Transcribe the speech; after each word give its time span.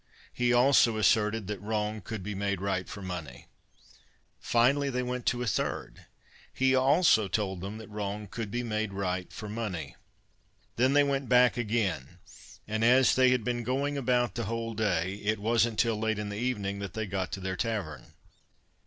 He 0.33 0.51
also 0.51 0.97
asserted 0.97 1.45
that 1.45 1.61
wrong 1.61 2.01
could 2.01 2.23
be 2.23 2.33
made 2.33 2.59
right 2.59 2.89
for 2.89 3.03
money. 3.03 3.45
Finally, 4.39 4.89
they 4.89 5.03
went 5.03 5.27
to 5.27 5.43
a 5.43 5.45
third. 5.45 6.07
He 6.51 6.73
also 6.73 7.27
told 7.27 7.61
them 7.61 7.77
that 7.77 7.87
wrong 7.87 8.25
could 8.25 8.49
be 8.49 8.63
made 8.63 8.93
right 8.93 9.31
for 9.31 9.47
money. 9.47 9.95
They 10.75 10.87
then 10.87 11.07
went 11.07 11.29
back 11.29 11.55
again, 11.55 12.17
and 12.67 12.83
as 12.83 13.13
they 13.13 13.29
had 13.29 13.43
been 13.43 13.61
going 13.61 13.95
about 13.95 14.33
the 14.33 14.45
whole 14.45 14.73
day, 14.73 15.17
it 15.23 15.37
wasn't 15.37 15.77
till 15.77 15.99
late 15.99 16.17
in 16.17 16.29
the 16.29 16.35
evening 16.37 16.79
that 16.79 16.93
they 16.95 17.05
got 17.05 17.31
to 17.33 17.39
their 17.39 17.55
tavern. 17.55 18.13